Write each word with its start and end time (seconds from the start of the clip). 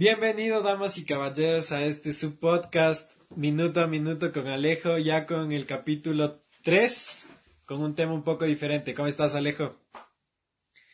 Bienvenido, 0.00 0.62
damas 0.62 0.96
y 0.96 1.04
caballeros, 1.04 1.72
a 1.72 1.84
este 1.84 2.14
subpodcast 2.14 3.12
Minuto 3.36 3.82
a 3.82 3.86
Minuto 3.86 4.32
con 4.32 4.46
Alejo, 4.46 4.96
ya 4.96 5.26
con 5.26 5.52
el 5.52 5.66
capítulo 5.66 6.42
3, 6.64 7.28
con 7.66 7.82
un 7.82 7.94
tema 7.94 8.14
un 8.14 8.24
poco 8.24 8.46
diferente. 8.46 8.94
¿Cómo 8.94 9.08
estás, 9.08 9.34
Alejo? 9.34 9.78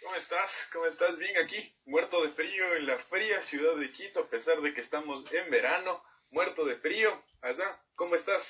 ¿Cómo 0.03 0.17
estás? 0.17 0.69
¿Cómo 0.73 0.87
estás? 0.87 1.17
Bien 1.19 1.37
aquí, 1.41 1.73
muerto 1.85 2.21
de 2.25 2.31
frío 2.31 2.75
en 2.75 2.89
la 2.89 2.99
fría 2.99 3.41
ciudad 3.43 3.77
de 3.77 3.93
Quito, 3.93 4.23
a 4.23 4.29
pesar 4.29 4.61
de 4.61 4.75
que 4.75 4.81
estamos 4.81 5.25
en 5.33 5.53
verano, 5.53 6.03
muerto 6.33 6.65
de 6.65 6.75
frío. 6.75 7.11
Allá, 7.43 7.81
¿cómo 7.95 8.17
estás? 8.17 8.45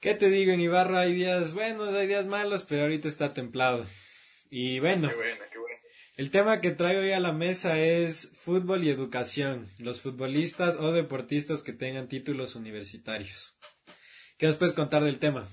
¿Qué 0.00 0.14
te 0.14 0.28
digo? 0.28 0.52
En 0.52 0.60
Ibarra 0.60 1.00
hay 1.00 1.14
días 1.14 1.54
buenos, 1.54 1.94
hay 1.94 2.06
días 2.06 2.26
malos, 2.26 2.62
pero 2.62 2.82
ahorita 2.82 3.08
está 3.08 3.32
templado. 3.32 3.86
Y 4.50 4.80
bueno, 4.80 5.08
qué 5.08 5.14
buena. 5.14 5.47
El 6.18 6.32
tema 6.32 6.60
que 6.60 6.72
traigo 6.72 7.00
hoy 7.00 7.12
a 7.12 7.20
la 7.20 7.32
mesa 7.32 7.78
es 7.78 8.36
fútbol 8.42 8.82
y 8.82 8.90
educación. 8.90 9.68
Los 9.78 10.02
futbolistas 10.02 10.76
o 10.76 10.90
deportistas 10.90 11.62
que 11.62 11.72
tengan 11.72 12.08
títulos 12.08 12.56
universitarios. 12.56 13.56
¿Qué 14.36 14.46
nos 14.46 14.56
puedes 14.56 14.74
contar 14.74 15.04
del 15.04 15.20
tema? 15.20 15.46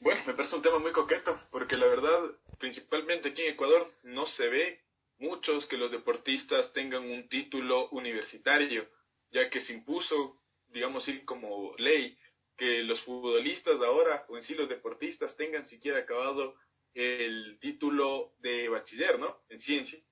Bueno, 0.00 0.22
me 0.26 0.32
parece 0.32 0.56
un 0.56 0.62
tema 0.62 0.78
muy 0.78 0.92
coqueto, 0.92 1.38
porque 1.50 1.76
la 1.76 1.84
verdad, 1.84 2.18
principalmente 2.58 3.28
aquí 3.28 3.42
en 3.42 3.52
Ecuador, 3.52 3.92
no 4.02 4.24
se 4.24 4.48
ve 4.48 4.80
muchos 5.18 5.66
que 5.66 5.76
los 5.76 5.90
deportistas 5.90 6.72
tengan 6.72 7.04
un 7.04 7.28
título 7.28 7.90
universitario, 7.90 8.88
ya 9.30 9.50
que 9.50 9.60
se 9.60 9.74
impuso, 9.74 10.40
digamos, 10.68 11.06
como 11.26 11.74
ley, 11.76 12.18
que 12.56 12.82
los 12.82 13.02
futbolistas 13.02 13.82
ahora, 13.82 14.24
o 14.30 14.38
en 14.38 14.42
sí 14.42 14.54
los 14.54 14.70
deportistas, 14.70 15.36
tengan 15.36 15.66
siquiera 15.66 15.98
acabado 15.98 16.56
el 16.96 17.58
título 17.60 18.34
de 18.40 18.68
bachiller, 18.70 19.18
¿no? 19.18 19.44
En 19.50 19.60
ciencias. 19.60 20.02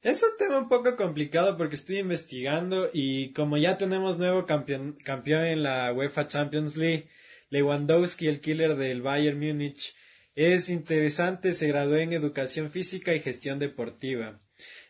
Es 0.00 0.22
un 0.22 0.36
tema 0.36 0.58
un 0.58 0.68
poco 0.68 0.96
complicado 0.96 1.56
porque 1.56 1.76
estoy 1.76 1.98
investigando 1.98 2.90
y 2.92 3.32
como 3.32 3.56
ya 3.56 3.78
tenemos 3.78 4.18
nuevo 4.18 4.44
campeón, 4.44 4.98
campeón 5.02 5.46
en 5.46 5.62
la 5.62 5.92
UEFA 5.92 6.28
Champions 6.28 6.76
League, 6.76 7.08
Lewandowski, 7.48 8.28
el 8.28 8.40
killer 8.40 8.76
del 8.76 9.00
Bayern 9.00 9.38
Múnich, 9.38 9.94
es 10.34 10.68
interesante, 10.68 11.54
se 11.54 11.68
graduó 11.68 11.96
en 11.96 12.12
educación 12.12 12.70
física 12.70 13.14
y 13.14 13.20
gestión 13.20 13.58
deportiva. 13.58 14.40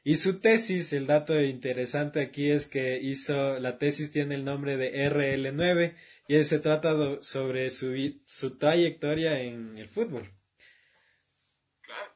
Y 0.03 0.17
su 0.17 0.41
tesis, 0.41 0.93
el 0.93 1.07
dato 1.07 1.41
interesante 1.41 2.21
aquí 2.21 2.51
es 2.51 2.67
que 2.67 2.99
hizo, 3.01 3.59
la 3.59 3.79
tesis 3.79 4.11
tiene 4.11 4.35
el 4.35 4.45
nombre 4.45 4.77
de 4.77 5.11
RL9 5.11 5.95
y 6.29 6.43
se 6.45 6.59
trata 6.61 6.93
do- 6.95 7.23
sobre 7.23 7.71
su, 7.71 7.95
su 8.27 8.57
trayectoria 8.59 9.41
en 9.41 9.77
el 9.79 9.89
fútbol. 9.89 10.31
Claro. 11.83 12.15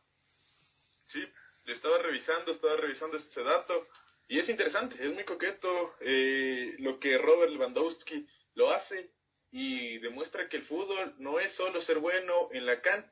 Sí, 1.06 1.20
lo 1.64 1.74
estaba 1.74 1.98
revisando, 1.98 2.52
estaba 2.52 2.76
revisando 2.76 3.16
este 3.16 3.42
dato. 3.42 3.86
Y 4.26 4.38
es 4.38 4.48
interesante, 4.48 4.96
es 5.04 5.12
muy 5.14 5.24
coqueto 5.24 5.94
eh, 6.00 6.74
lo 6.80 7.00
que 7.00 7.16
Robert 7.16 7.50
Lewandowski 7.50 8.26
lo 8.54 8.70
hace 8.70 9.12
y 9.50 9.98
demuestra 9.98 10.48
que 10.50 10.58
el 10.58 10.64
fútbol 10.64 11.14
no 11.18 11.40
es 11.40 11.52
solo 11.52 11.80
ser 11.80 11.98
bueno 11.98 12.50
en 12.52 12.66
la 12.66 12.82
cancha, 12.82 13.10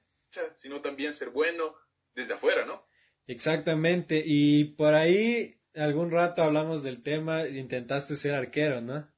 sino 0.55 0.83
también 0.83 1.15
ser 1.15 1.31
bueno 1.31 1.75
desde 2.15 2.35
afuera, 2.35 2.67
¿no? 2.67 2.87
Exactamente, 3.27 4.23
y 4.25 4.65
por 4.65 4.93
ahí 4.95 5.59
algún 5.75 6.11
rato 6.11 6.43
hablamos 6.43 6.83
del 6.83 7.03
tema, 7.03 7.49
intentaste 7.49 8.15
ser 8.17 8.35
arquero, 8.35 8.83
¿no? 8.83 9.11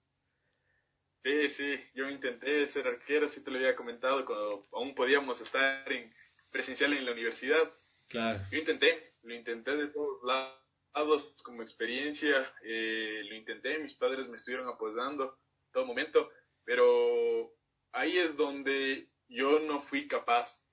Sí, 1.22 1.48
sí, 1.48 1.80
yo 1.94 2.08
intenté 2.08 2.64
ser 2.66 2.86
arquero, 2.86 3.28
sí 3.28 3.42
te 3.42 3.50
lo 3.50 3.58
había 3.58 3.77
comentado, 3.77 4.24
cuando 4.24 4.62
aún 4.72 4.94
podíamos 4.94 5.41
estar 5.41 5.91
en 5.92 6.14
presencial 6.50 6.92
en 6.92 7.05
la 7.05 7.12
universidad. 7.12 7.72
Claro. 8.08 8.41
Yo 8.50 8.58
intenté, 8.58 9.14
lo 9.22 9.34
intenté 9.34 9.77
de 9.77 9.88
todos 9.88 10.22
lados 10.25 11.36
como 11.42 11.62
experiencia, 11.62 12.55
eh, 12.62 13.22
lo 13.28 13.34
intenté, 13.34 13.78
mis 13.78 13.94
padres 13.94 14.28
me 14.28 14.36
estuvieron 14.36 14.69
apoyando 14.69 15.25
en 15.66 15.72
todo 15.72 15.84
momento, 15.84 16.30
pero 16.64 17.53
ahí 17.93 18.19
es 18.19 18.37
donde 18.37 19.10
yo 19.28 19.60
no 19.60 19.82
fui 19.82 20.09
capaz, 20.09 20.64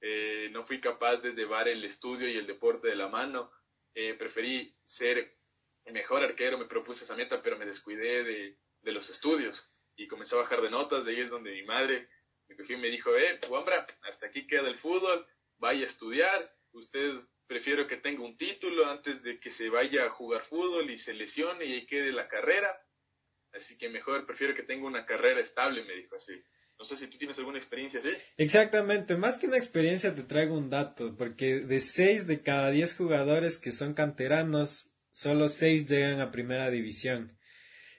eh, 0.00 0.48
no 0.52 0.64
fui 0.64 0.80
capaz 0.80 1.16
de 1.16 1.32
llevar 1.32 1.66
el 1.66 1.84
estudio 1.84 2.28
y 2.28 2.36
el 2.36 2.46
deporte 2.46 2.88
de 2.88 2.96
la 2.96 3.08
mano, 3.08 3.50
Eh, 3.94 4.14
preferí 4.14 4.76
ser 4.84 5.16
el 5.84 5.92
mejor 5.92 6.22
arquero, 6.22 6.56
me 6.56 6.68
propuse 6.68 7.02
esa 7.02 7.16
meta, 7.16 7.42
pero 7.42 7.58
me 7.58 7.66
descuidé 7.66 8.22
de, 8.22 8.56
de 8.84 8.92
los 8.92 9.10
estudios 9.10 9.56
y 9.98 10.06
comencé 10.06 10.34
a 10.36 10.38
bajar 10.38 10.62
de 10.62 10.70
notas, 10.70 11.04
de 11.04 11.12
ahí 11.12 11.20
es 11.20 11.28
donde 11.28 11.50
mi 11.50 11.64
madre 11.64 12.08
me 12.48 12.56
cogió 12.56 12.78
y 12.78 12.80
me 12.80 12.88
dijo, 12.88 13.14
eh, 13.16 13.38
Juanbra, 13.46 13.86
hasta 14.02 14.26
aquí 14.26 14.46
queda 14.46 14.68
el 14.68 14.78
fútbol, 14.78 15.26
vaya 15.58 15.82
a 15.82 15.88
estudiar, 15.88 16.54
usted 16.72 17.16
prefiero 17.46 17.86
que 17.86 17.96
tenga 17.96 18.22
un 18.22 18.36
título 18.36 18.86
antes 18.86 19.22
de 19.22 19.40
que 19.40 19.50
se 19.50 19.68
vaya 19.68 20.04
a 20.04 20.10
jugar 20.10 20.44
fútbol 20.44 20.90
y 20.90 20.98
se 20.98 21.14
lesione 21.14 21.64
y 21.64 21.72
ahí 21.74 21.86
quede 21.86 22.12
la 22.12 22.28
carrera. 22.28 22.80
Así 23.52 23.76
que 23.76 23.88
mejor 23.88 24.24
prefiero 24.26 24.54
que 24.54 24.62
tenga 24.62 24.86
una 24.86 25.04
carrera 25.04 25.40
estable, 25.40 25.82
me 25.84 25.94
dijo 25.94 26.16
así. 26.16 26.34
No 26.78 26.84
sé 26.84 26.96
si 26.96 27.08
tú 27.08 27.18
tienes 27.18 27.36
alguna 27.38 27.58
experiencia 27.58 27.98
así. 27.98 28.10
Exactamente, 28.36 29.16
más 29.16 29.38
que 29.38 29.46
una 29.46 29.56
experiencia 29.56 30.14
te 30.14 30.22
traigo 30.22 30.56
un 30.56 30.70
dato, 30.70 31.16
porque 31.16 31.60
de 31.60 31.80
6 31.80 32.26
de 32.28 32.42
cada 32.42 32.70
10 32.70 32.96
jugadores 32.96 33.58
que 33.58 33.72
son 33.72 33.94
canteranos, 33.94 34.94
solo 35.10 35.48
6 35.48 35.88
llegan 35.88 36.20
a 36.20 36.30
primera 36.30 36.70
división. 36.70 37.37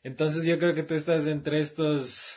Entonces 0.03 0.45
yo 0.45 0.57
creo 0.59 0.73
que 0.73 0.83
tú 0.83 0.95
estás 0.95 1.27
entre 1.27 1.59
estos 1.59 2.35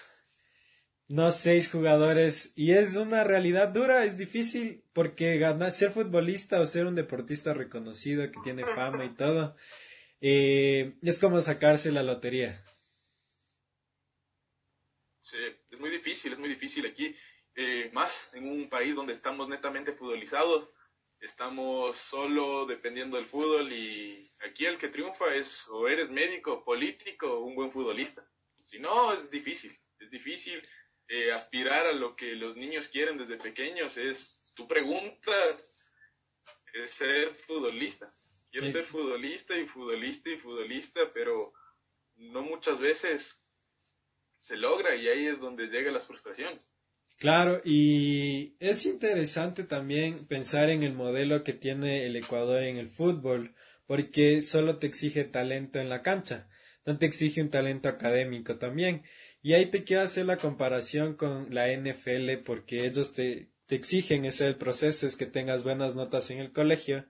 no 1.08 1.30
6 1.30 1.70
jugadores 1.70 2.54
y 2.56 2.72
es 2.72 2.96
una 2.96 3.22
realidad 3.22 3.68
dura, 3.68 4.04
es 4.04 4.16
difícil 4.16 4.82
porque 4.94 5.38
ganar, 5.38 5.70
ser 5.70 5.90
futbolista 5.90 6.58
o 6.60 6.66
ser 6.66 6.86
un 6.86 6.94
deportista 6.94 7.52
reconocido 7.52 8.30
que 8.30 8.40
tiene 8.42 8.64
fama 8.64 9.04
y 9.04 9.14
todo, 9.14 9.54
eh, 10.20 10.94
es 11.02 11.18
como 11.18 11.40
sacarse 11.40 11.92
la 11.92 12.02
lotería. 12.02 12.64
Sí, 15.20 15.36
es 15.70 15.78
muy 15.78 15.90
difícil, 15.90 16.32
es 16.32 16.38
muy 16.38 16.48
difícil 16.48 16.86
aquí. 16.86 17.14
eh, 17.54 17.90
más 17.92 18.32
en 18.32 18.48
un 18.48 18.70
país 18.70 18.94
donde 18.94 19.12
estamos 19.12 19.46
netamente 19.46 19.92
futbolizados, 19.92 20.70
estamos 21.22 21.96
solo 21.98 22.66
dependiendo 22.66 23.16
del 23.16 23.26
fútbol 23.26 23.72
y 23.72 24.30
aquí 24.40 24.66
el 24.66 24.76
que 24.78 24.88
triunfa 24.88 25.34
es 25.34 25.68
o 25.68 25.88
eres 25.88 26.10
médico, 26.10 26.64
político 26.64 27.32
o 27.32 27.44
un 27.44 27.54
buen 27.54 27.70
futbolista. 27.70 28.28
Si 28.64 28.78
no, 28.78 29.12
es 29.12 29.30
difícil, 29.30 29.76
es 29.98 30.10
difícil 30.10 30.60
eh, 31.08 31.32
aspirar 31.32 31.86
a 31.86 31.92
lo 31.92 32.16
que 32.16 32.34
los 32.34 32.56
niños 32.56 32.88
quieren 32.88 33.18
desde 33.18 33.36
pequeños. 33.36 33.96
Es, 33.96 34.52
tú 34.56 34.66
preguntas, 34.66 35.74
es 36.74 36.90
ser 36.90 37.34
futbolista. 37.36 38.14
Quiero 38.50 38.66
Sí. 38.66 38.72
ser 38.72 38.84
futbolista 38.86 39.56
y 39.56 39.66
futbolista 39.66 40.28
y 40.28 40.38
futbolista, 40.38 41.12
pero 41.12 41.52
no 42.16 42.42
muchas 42.42 42.78
veces 42.80 43.40
se 44.38 44.56
logra 44.56 44.94
y 44.96 45.08
ahí 45.08 45.28
es 45.28 45.38
donde 45.38 45.68
llegan 45.68 45.94
las 45.94 46.06
frustraciones. 46.06 46.71
Claro, 47.18 47.60
y 47.64 48.56
es 48.58 48.84
interesante 48.84 49.64
también 49.64 50.26
pensar 50.26 50.70
en 50.70 50.82
el 50.82 50.92
modelo 50.92 51.44
que 51.44 51.52
tiene 51.52 52.04
el 52.06 52.16
Ecuador 52.16 52.64
en 52.64 52.78
el 52.78 52.88
fútbol, 52.88 53.54
porque 53.86 54.40
solo 54.40 54.78
te 54.78 54.88
exige 54.88 55.24
talento 55.24 55.78
en 55.78 55.88
la 55.88 56.02
cancha, 56.02 56.48
no 56.84 56.98
te 56.98 57.06
exige 57.06 57.40
un 57.40 57.50
talento 57.50 57.88
académico 57.88 58.56
también. 58.58 59.02
Y 59.40 59.54
ahí 59.54 59.66
te 59.66 59.84
quiero 59.84 60.02
hacer 60.02 60.26
la 60.26 60.36
comparación 60.36 61.14
con 61.14 61.54
la 61.54 61.68
NFL, 61.72 62.42
porque 62.44 62.86
ellos 62.86 63.12
te, 63.12 63.50
te 63.66 63.76
exigen, 63.76 64.24
ese 64.24 64.44
es 64.44 64.50
el 64.50 64.56
proceso, 64.56 65.06
es 65.06 65.16
que 65.16 65.26
tengas 65.26 65.62
buenas 65.62 65.94
notas 65.94 66.30
en 66.30 66.38
el 66.38 66.52
colegio, 66.52 67.06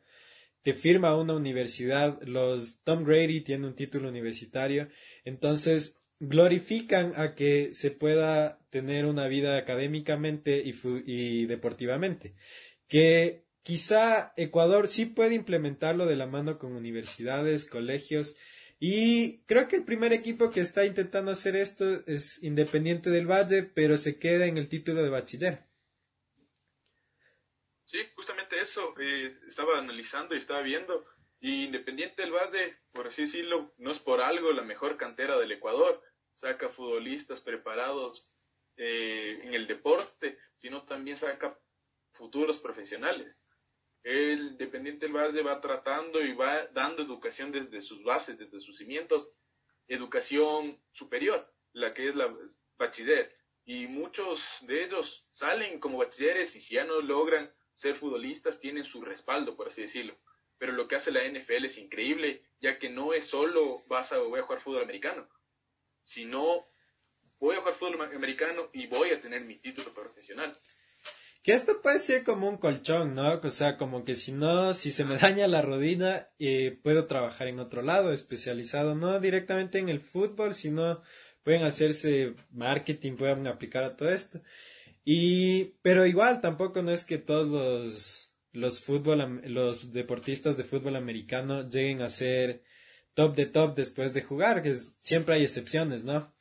te 0.62 0.74
firma 0.74 1.16
una 1.16 1.34
universidad, 1.34 2.20
los 2.22 2.82
Tom 2.84 3.04
Grady 3.04 3.42
tiene 3.42 3.66
un 3.66 3.74
título 3.74 4.08
universitario, 4.08 4.88
entonces 5.24 6.00
glorifican 6.20 7.14
a 7.16 7.34
que 7.34 7.70
se 7.72 7.90
pueda 7.90 8.61
tener 8.72 9.06
una 9.06 9.28
vida 9.28 9.56
académicamente 9.56 10.60
y, 10.64 10.74
y 11.06 11.46
deportivamente. 11.46 12.34
Que 12.88 13.44
quizá 13.62 14.32
Ecuador 14.36 14.88
sí 14.88 15.06
puede 15.06 15.34
implementarlo 15.34 16.06
de 16.06 16.16
la 16.16 16.26
mano 16.26 16.58
con 16.58 16.72
universidades, 16.72 17.68
colegios, 17.68 18.36
y 18.84 19.44
creo 19.44 19.68
que 19.68 19.76
el 19.76 19.84
primer 19.84 20.12
equipo 20.12 20.50
que 20.50 20.58
está 20.58 20.84
intentando 20.84 21.30
hacer 21.30 21.54
esto 21.54 22.02
es 22.08 22.42
Independiente 22.42 23.10
del 23.10 23.30
Valle, 23.30 23.62
pero 23.62 23.96
se 23.96 24.18
queda 24.18 24.46
en 24.46 24.58
el 24.58 24.68
título 24.68 25.04
de 25.04 25.08
bachiller. 25.08 25.66
Sí, 27.84 27.98
justamente 28.16 28.60
eso. 28.60 28.92
eh, 28.98 29.38
estaba 29.46 29.78
analizando 29.78 30.34
y 30.34 30.38
estaba 30.38 30.62
viendo. 30.62 31.04
Y 31.38 31.66
Independiente 31.66 32.22
del 32.22 32.32
Valle, 32.32 32.78
por 32.90 33.06
así 33.06 33.22
decirlo, 33.22 33.72
no 33.78 33.92
es 33.92 34.00
por 34.00 34.20
algo 34.20 34.50
la 34.50 34.62
mejor 34.62 34.96
cantera 34.96 35.38
del 35.38 35.52
Ecuador. 35.52 36.02
Saca 36.34 36.68
futbolistas 36.68 37.40
preparados 37.40 38.31
eh, 38.76 39.40
en 39.42 39.54
el 39.54 39.66
deporte, 39.66 40.38
sino 40.56 40.84
también 40.84 41.16
saca 41.16 41.58
futuros 42.12 42.58
profesionales. 42.58 43.36
El 44.02 44.52
Independiente 44.52 45.06
del 45.06 45.14
Valle 45.14 45.42
va 45.42 45.60
tratando 45.60 46.20
y 46.22 46.32
va 46.34 46.66
dando 46.68 47.02
educación 47.02 47.52
desde 47.52 47.80
sus 47.80 48.02
bases, 48.02 48.38
desde 48.38 48.60
sus 48.60 48.76
cimientos, 48.76 49.28
educación 49.86 50.80
superior, 50.90 51.52
la 51.72 51.94
que 51.94 52.08
es 52.08 52.16
la 52.16 52.34
bachiller. 52.78 53.36
Y 53.64 53.86
muchos 53.86 54.42
de 54.62 54.84
ellos 54.84 55.28
salen 55.30 55.78
como 55.78 55.98
bachilleres 55.98 56.56
y 56.56 56.60
si 56.60 56.74
ya 56.74 56.84
no 56.84 57.00
logran 57.00 57.52
ser 57.74 57.94
futbolistas, 57.96 58.60
tienen 58.60 58.84
su 58.84 59.02
respaldo, 59.02 59.56
por 59.56 59.68
así 59.68 59.82
decirlo. 59.82 60.16
pero 60.58 60.72
lo 60.72 60.86
que 60.86 60.94
hace 60.94 61.10
la 61.10 61.24
NFL 61.24 61.64
es 61.64 61.76
increíble, 61.76 62.44
ya 62.60 62.78
que 62.78 62.88
no 62.88 63.14
es 63.14 63.26
solo 63.26 63.82
vas 63.88 64.12
a, 64.12 64.18
voy 64.18 64.38
a 64.38 64.44
jugar 64.44 64.60
fútbol 64.60 64.84
americano, 64.84 65.28
sino 66.04 66.68
voy 67.42 67.56
a 67.56 67.58
jugar 67.58 67.74
fútbol 67.74 68.00
americano 68.14 68.68
y 68.72 68.86
voy 68.86 69.10
a 69.10 69.20
tener 69.20 69.44
mi 69.44 69.56
título 69.56 69.92
profesional. 69.92 70.56
Que 71.42 71.52
esto 71.52 71.82
puede 71.82 71.98
ser 71.98 72.22
como 72.22 72.48
un 72.48 72.56
colchón, 72.56 73.16
¿no? 73.16 73.40
O 73.42 73.50
sea, 73.50 73.76
como 73.76 74.04
que 74.04 74.14
si 74.14 74.30
no, 74.30 74.72
si 74.74 74.92
se 74.92 75.04
me 75.04 75.18
daña 75.18 75.48
la 75.48 75.60
rodilla, 75.60 76.30
eh, 76.38 76.78
puedo 76.84 77.06
trabajar 77.06 77.48
en 77.48 77.58
otro 77.58 77.82
lado, 77.82 78.12
especializado, 78.12 78.94
no 78.94 79.18
directamente 79.18 79.80
en 79.80 79.88
el 79.88 80.00
fútbol, 80.00 80.54
sino 80.54 81.02
pueden 81.42 81.64
hacerse 81.64 82.34
marketing, 82.52 83.16
pueden 83.16 83.48
aplicar 83.48 83.82
a 83.82 83.96
todo 83.96 84.10
esto. 84.10 84.40
Y, 85.04 85.74
pero 85.82 86.06
igual 86.06 86.40
tampoco 86.40 86.80
no 86.80 86.92
es 86.92 87.04
que 87.04 87.18
todos 87.18 87.48
los, 87.48 88.32
los 88.52 88.78
fútbol, 88.78 89.42
los 89.46 89.92
deportistas 89.92 90.56
de 90.56 90.62
fútbol 90.62 90.94
americano 90.94 91.68
lleguen 91.68 92.02
a 92.02 92.10
ser 92.10 92.62
top 93.14 93.34
de 93.34 93.46
top 93.46 93.74
después 93.74 94.14
de 94.14 94.22
jugar, 94.22 94.62
que 94.62 94.76
siempre 95.00 95.34
hay 95.34 95.42
excepciones, 95.42 96.04
¿no? 96.04 96.32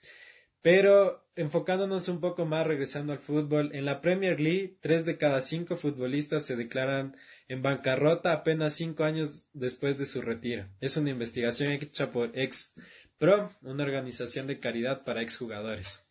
Pero 0.61 1.27
enfocándonos 1.35 2.07
un 2.07 2.19
poco 2.19 2.45
más, 2.45 2.67
regresando 2.67 3.13
al 3.13 3.19
fútbol, 3.19 3.73
en 3.73 3.85
la 3.85 4.01
Premier 4.01 4.39
League, 4.39 4.77
tres 4.81 5.05
de 5.05 5.17
cada 5.17 5.41
cinco 5.41 5.75
futbolistas 5.75 6.45
se 6.45 6.55
declaran 6.55 7.17
en 7.47 7.61
bancarrota 7.61 8.31
apenas 8.31 8.75
cinco 8.75 9.03
años 9.03 9.47
después 9.53 9.97
de 9.97 10.05
su 10.05 10.21
retiro. 10.21 10.67
Es 10.79 10.97
una 10.97 11.09
investigación 11.09 11.71
hecha 11.73 12.11
por 12.11 12.37
Ex 12.37 12.75
Pro, 13.17 13.51
una 13.61 13.83
organización 13.83 14.47
de 14.47 14.59
caridad 14.59 15.03
para 15.03 15.21
exjugadores. 15.21 16.07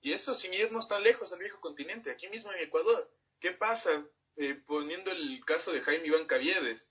Y 0.00 0.12
eso 0.12 0.34
sin 0.34 0.54
irnos 0.54 0.88
tan 0.88 1.02
lejos 1.02 1.32
al 1.32 1.40
viejo 1.40 1.60
continente, 1.60 2.10
aquí 2.10 2.28
mismo 2.28 2.52
en 2.52 2.60
Ecuador. 2.60 3.12
¿Qué 3.38 3.50
pasa 3.52 4.06
eh, 4.36 4.54
poniendo 4.66 5.10
el 5.10 5.44
caso 5.44 5.72
de 5.72 5.80
Jaime 5.82 6.06
Iván 6.06 6.26
Caviedes? 6.26 6.89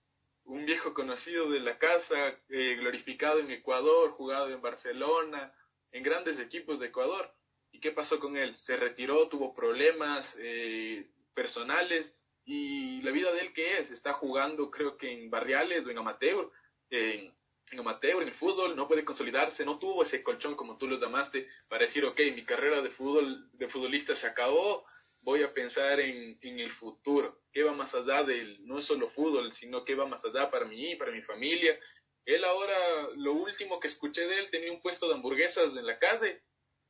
Un 0.50 0.66
viejo 0.66 0.96
conocido 0.96 1.50
de 1.52 1.60
la 1.60 1.78
casa, 1.78 2.36
eh, 2.50 2.76
glorificado 2.80 3.40
en 3.40 3.52
Ecuador, 3.52 4.10
jugado 4.12 4.50
en 4.50 4.62
Barcelona, 4.62 5.54
en 5.92 6.02
grandes 6.02 6.40
equipos 6.40 6.80
de 6.80 6.88
Ecuador. 6.88 7.32
¿Y 7.72 7.80
qué 7.80 7.92
pasó 7.92 8.20
con 8.20 8.36
él? 8.36 8.58
Se 8.58 8.76
retiró, 8.76 9.28
tuvo 9.30 9.54
problemas 9.54 10.36
eh, 10.40 11.08
personales 11.36 12.16
y 12.46 13.00
la 13.04 13.12
vida 13.12 13.32
de 13.32 13.42
él 13.42 13.54
qué 13.54 13.78
es? 13.78 13.92
Está 13.92 14.14
jugando 14.14 14.72
creo 14.72 14.98
que 14.98 15.12
en 15.12 15.30
barriales 15.30 15.86
o 15.86 15.92
en 15.92 16.00
amateur, 16.00 16.50
en, 16.90 17.32
amateur, 17.78 18.24
en 18.24 18.30
el 18.30 18.34
fútbol, 18.34 18.76
no 18.76 18.88
puede 18.88 19.06
consolidarse, 19.06 19.64
no 19.66 19.78
tuvo 19.78 20.02
ese 20.02 20.24
colchón 20.24 20.56
como 20.56 20.80
tú 20.80 20.88
lo 20.88 20.98
llamaste 20.98 21.48
para 21.68 21.84
decir, 21.84 22.04
ok, 22.06 22.20
mi 22.34 22.44
carrera 22.44 22.82
de 22.82 22.90
fútbol, 22.90 23.52
de 23.54 23.68
futbolista 23.68 24.16
se 24.16 24.26
acabó, 24.26 24.84
voy 25.30 25.44
a 25.44 25.54
pensar 25.54 26.00
en, 26.00 26.40
en, 26.42 26.60
el 26.60 26.72
futuro, 26.72 27.44
qué 27.52 27.62
va 27.62 27.72
más 27.74 27.94
allá 27.94 28.24
del, 28.24 28.66
no 28.66 28.82
solo 28.82 29.10
fútbol, 29.10 29.54
sino 29.54 29.86
qué 29.86 29.94
va 29.94 30.08
más 30.08 30.26
allá 30.26 30.50
para 30.50 30.66
mí, 30.66 30.96
para 30.96 31.12
mi 31.12 31.22
familia. 31.22 31.78
Él 32.26 32.44
ahora, 32.44 32.76
lo 33.16 33.34
último 33.34 33.80
que 33.80 33.88
escuché 33.88 34.26
de 34.26 34.40
él, 34.40 34.50
tenía 34.50 34.72
un 34.72 34.82
puesto 34.82 35.08
de 35.08 35.14
hamburguesas 35.14 35.76
en 35.78 35.86
la 35.86 36.00
calle 36.00 36.42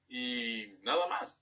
y 0.08 0.78
nada 0.82 1.08
más. 1.08 1.42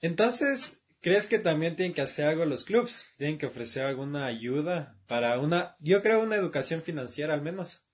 Entonces, 0.00 0.82
¿crees 1.00 1.26
que 1.26 1.38
también 1.38 1.76
tienen 1.76 1.94
que 1.94 2.02
hacer 2.02 2.28
algo 2.28 2.44
los 2.44 2.64
clubs? 2.64 3.14
¿Tienen 3.16 3.38
que 3.38 3.46
ofrecer 3.46 3.84
alguna 3.84 4.26
ayuda 4.26 4.96
para 5.08 5.38
una, 5.38 5.76
yo 5.80 6.02
creo, 6.02 6.20
una 6.20 6.36
educación 6.36 6.82
financiera 6.82 7.34
al 7.34 7.42
menos? 7.42 7.86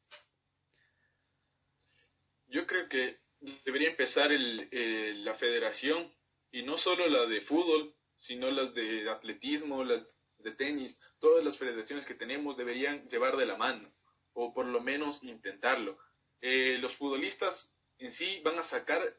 Yo 2.48 2.66
creo 2.66 2.88
que 2.88 3.18
debería 3.64 3.90
empezar 3.90 4.32
el, 4.32 5.24
la 5.24 5.34
federación 5.34 6.12
y 6.52 6.62
no 6.62 6.78
solo 6.78 7.08
la 7.08 7.26
de 7.26 7.40
fútbol, 7.40 7.95
sino 8.16 8.50
las 8.50 8.74
de 8.74 9.08
atletismo, 9.10 9.84
las 9.84 10.02
de 10.38 10.52
tenis, 10.52 10.98
todas 11.18 11.44
las 11.44 11.56
federaciones 11.56 12.06
que 12.06 12.14
tenemos 12.14 12.56
deberían 12.56 13.08
llevar 13.08 13.36
de 13.36 13.46
la 13.46 13.56
mano, 13.56 13.90
o 14.32 14.52
por 14.52 14.66
lo 14.66 14.80
menos 14.80 15.22
intentarlo. 15.22 15.98
Eh, 16.40 16.78
los 16.80 16.94
futbolistas 16.94 17.74
en 17.98 18.12
sí 18.12 18.40
van 18.44 18.58
a 18.58 18.62
sacar, 18.62 19.16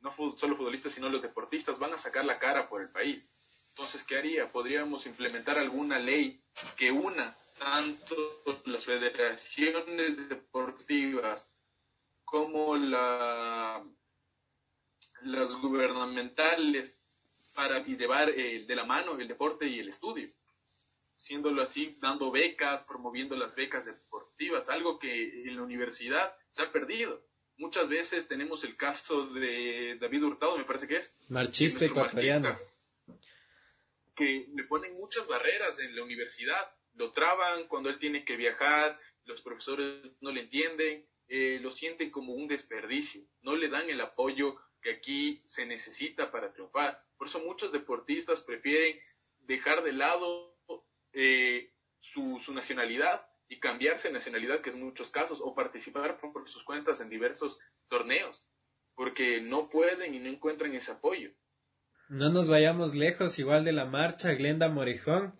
no 0.00 0.14
solo 0.36 0.56
futbolistas, 0.56 0.92
sino 0.92 1.08
los 1.08 1.22
deportistas, 1.22 1.78
van 1.78 1.94
a 1.94 1.98
sacar 1.98 2.24
la 2.24 2.38
cara 2.38 2.68
por 2.68 2.82
el 2.82 2.90
país. 2.90 3.30
Entonces, 3.70 4.04
¿qué 4.04 4.16
haría? 4.16 4.50
Podríamos 4.50 5.06
implementar 5.06 5.58
alguna 5.58 5.98
ley 5.98 6.42
que 6.76 6.90
una 6.90 7.36
tanto 7.58 8.16
las 8.64 8.84
federaciones 8.84 10.28
deportivas 10.28 11.48
como 12.24 12.76
la, 12.76 13.84
las 15.22 15.50
gubernamentales 15.60 16.95
para 17.56 17.82
llevar 17.82 18.28
eh, 18.28 18.64
de 18.66 18.76
la 18.76 18.84
mano 18.84 19.18
el 19.18 19.26
deporte 19.26 19.66
y 19.66 19.80
el 19.80 19.88
estudio. 19.88 20.30
Siéndolo 21.16 21.62
así, 21.62 21.96
dando 21.98 22.30
becas, 22.30 22.84
promoviendo 22.84 23.34
las 23.34 23.56
becas 23.56 23.86
deportivas, 23.86 24.68
algo 24.68 24.98
que 24.98 25.48
en 25.48 25.56
la 25.56 25.62
universidad 25.62 26.36
se 26.50 26.62
ha 26.62 26.70
perdido. 26.70 27.26
Muchas 27.56 27.88
veces 27.88 28.28
tenemos 28.28 28.62
el 28.64 28.76
caso 28.76 29.28
de 29.28 29.96
David 29.98 30.24
Hurtado, 30.24 30.58
me 30.58 30.64
parece 30.64 30.86
que 30.86 30.98
es. 30.98 31.16
Marchista 31.28 31.86
ecuatoriano. 31.86 32.58
Que 34.14 34.46
le 34.54 34.64
ponen 34.64 34.94
muchas 34.94 35.26
barreras 35.26 35.80
en 35.80 35.96
la 35.96 36.04
universidad. 36.04 36.68
Lo 36.94 37.10
traban 37.12 37.66
cuando 37.68 37.88
él 37.88 37.98
tiene 37.98 38.26
que 38.26 38.36
viajar, 38.36 39.00
los 39.24 39.40
profesores 39.40 40.02
no 40.20 40.30
le 40.30 40.42
entienden, 40.42 41.06
eh, 41.28 41.58
lo 41.62 41.70
sienten 41.70 42.10
como 42.10 42.34
un 42.34 42.46
desperdicio, 42.46 43.22
no 43.40 43.56
le 43.56 43.68
dan 43.68 43.88
el 43.88 44.00
apoyo 44.02 44.56
que 44.82 44.90
aquí 44.90 45.42
se 45.46 45.64
necesita 45.64 46.30
para 46.30 46.52
triunfar. 46.52 47.05
Por 47.18 47.28
eso 47.28 47.40
muchos 47.40 47.72
deportistas 47.72 48.40
prefieren 48.40 48.98
dejar 49.40 49.82
de 49.82 49.92
lado 49.92 50.56
eh, 51.12 51.72
su, 52.00 52.40
su, 52.44 52.52
nacionalidad 52.52 53.26
y 53.48 53.58
cambiarse 53.58 54.08
de 54.08 54.14
nacionalidad, 54.14 54.60
que 54.60 54.70
es 54.70 54.76
en 54.76 54.84
muchos 54.84 55.10
casos, 55.10 55.40
o 55.42 55.54
participar 55.54 56.18
por 56.20 56.48
sus 56.48 56.62
cuentas 56.62 57.00
en 57.00 57.08
diversos 57.08 57.58
torneos, 57.88 58.44
porque 58.94 59.40
no 59.40 59.68
pueden 59.70 60.14
y 60.14 60.18
no 60.18 60.28
encuentran 60.28 60.74
ese 60.74 60.92
apoyo. 60.92 61.30
No 62.08 62.30
nos 62.30 62.48
vayamos 62.48 62.94
lejos, 62.94 63.38
igual 63.38 63.64
de 63.64 63.72
la 63.72 63.84
marcha, 63.84 64.32
Glenda 64.34 64.68
Morejón. 64.68 65.34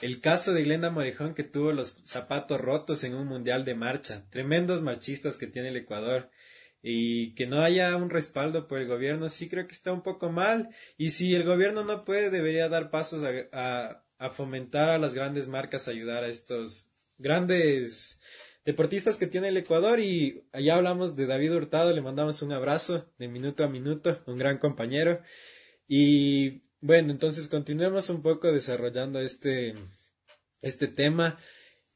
El 0.00 0.20
caso 0.20 0.52
de 0.52 0.62
Glenda 0.62 0.90
Morejón 0.90 1.34
que 1.34 1.44
tuvo 1.44 1.72
los 1.72 2.02
zapatos 2.04 2.60
rotos 2.60 3.04
en 3.04 3.14
un 3.14 3.26
mundial 3.26 3.64
de 3.64 3.74
marcha. 3.74 4.28
Tremendos 4.30 4.82
marchistas 4.82 5.38
que 5.38 5.46
tiene 5.46 5.68
el 5.68 5.76
Ecuador 5.76 6.30
y 6.82 7.34
que 7.34 7.46
no 7.46 7.62
haya 7.62 7.96
un 7.96 8.10
respaldo 8.10 8.68
por 8.68 8.80
el 8.80 8.86
gobierno, 8.86 9.28
sí 9.28 9.48
creo 9.48 9.66
que 9.66 9.72
está 9.72 9.92
un 9.92 10.02
poco 10.02 10.30
mal. 10.30 10.68
Y 10.96 11.10
si 11.10 11.34
el 11.34 11.44
gobierno 11.44 11.84
no 11.84 12.04
puede, 12.04 12.30
debería 12.30 12.68
dar 12.68 12.90
pasos 12.90 13.22
a, 13.24 14.04
a, 14.18 14.30
fomentar 14.30 14.90
a 14.90 14.98
las 14.98 15.14
grandes 15.14 15.48
marcas, 15.48 15.88
ayudar 15.88 16.24
a 16.24 16.28
estos 16.28 16.90
grandes 17.18 18.20
deportistas 18.64 19.16
que 19.16 19.26
tiene 19.26 19.48
el 19.48 19.56
Ecuador. 19.56 20.00
Y 20.00 20.44
allá 20.52 20.76
hablamos 20.76 21.16
de 21.16 21.26
David 21.26 21.54
Hurtado, 21.54 21.92
le 21.92 22.02
mandamos 22.02 22.42
un 22.42 22.52
abrazo 22.52 23.12
de 23.18 23.28
minuto 23.28 23.64
a 23.64 23.68
minuto, 23.68 24.22
un 24.26 24.38
gran 24.38 24.58
compañero. 24.58 25.20
Y 25.88 26.62
bueno, 26.80 27.10
entonces 27.10 27.48
continuemos 27.48 28.08
un 28.08 28.22
poco 28.22 28.52
desarrollando 28.52 29.20
este, 29.20 29.74
este 30.62 30.86
tema. 30.86 31.38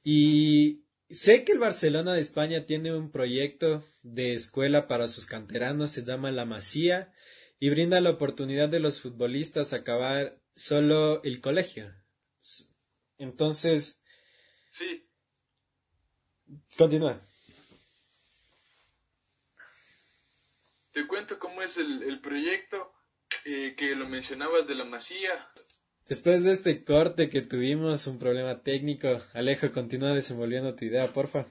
Y 0.02 0.82
Sé 1.12 1.44
que 1.44 1.52
el 1.52 1.58
Barcelona 1.58 2.14
de 2.14 2.22
España 2.22 2.64
tiene 2.64 2.94
un 2.94 3.10
proyecto 3.10 3.84
de 4.02 4.34
escuela 4.34 4.86
para 4.88 5.08
sus 5.08 5.26
canteranos, 5.26 5.90
se 5.90 6.04
llama 6.04 6.32
La 6.32 6.44
Masía, 6.44 7.12
y 7.58 7.70
brinda 7.70 8.00
la 8.00 8.10
oportunidad 8.10 8.68
de 8.68 8.80
los 8.80 9.00
futbolistas 9.00 9.72
a 9.72 9.76
acabar 9.76 10.40
solo 10.54 11.22
el 11.22 11.40
colegio. 11.40 11.94
Entonces. 13.18 14.02
Sí. 14.72 15.06
Continúa. 16.76 17.24
Te 20.92 21.06
cuento 21.06 21.38
cómo 21.38 21.62
es 21.62 21.78
el, 21.78 22.20
proyecto 22.20 22.92
eh, 23.44 23.74
que 23.78 23.94
lo 23.94 24.08
mencionabas 24.08 24.66
de 24.66 24.74
la 24.74 24.84
Masía. 24.84 25.48
Después 26.08 26.44
de 26.44 26.52
este 26.52 26.84
corte 26.84 27.30
que 27.30 27.40
tuvimos 27.40 28.06
un 28.06 28.18
problema 28.18 28.62
técnico, 28.62 29.22
Alejo, 29.32 29.72
continúa 29.72 30.12
desenvolviendo 30.12 30.74
tu 30.74 30.84
idea, 30.84 31.06
porfa. 31.06 31.46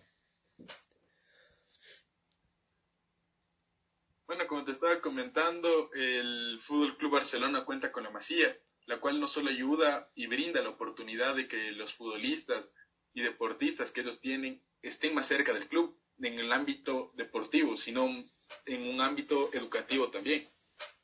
Bueno, 4.32 4.48
como 4.48 4.64
te 4.64 4.72
estaba 4.72 5.02
comentando, 5.02 5.92
el 5.94 6.58
Fútbol 6.62 6.96
Club 6.96 7.12
Barcelona 7.12 7.66
cuenta 7.66 7.92
con 7.92 8.06
la 8.06 8.12
Masía, 8.12 8.58
la 8.86 9.02
cual 9.02 9.20
no 9.20 9.28
solo 9.28 9.50
ayuda 9.50 10.10
y 10.16 10.28
brinda 10.28 10.62
la 10.62 10.70
oportunidad 10.70 11.36
de 11.36 11.50
que 11.50 11.74
los 11.74 11.94
futbolistas 11.94 12.72
y 13.14 13.24
deportistas 13.24 13.92
que 13.92 14.00
ellos 14.00 14.22
tienen 14.22 14.64
estén 14.82 15.14
más 15.14 15.28
cerca 15.28 15.52
del 15.52 15.68
club 15.68 16.00
en 16.22 16.40
el 16.40 16.54
ámbito 16.54 17.12
deportivo, 17.16 17.76
sino 17.76 18.08
en 18.66 18.88
un 18.88 19.02
ámbito 19.02 19.50
educativo 19.52 20.10
también. 20.10 20.48